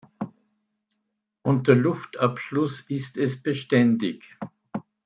[1.43, 4.35] Unter Luftabschluss ist es beständig.